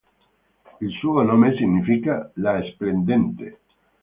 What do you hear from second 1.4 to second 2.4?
significa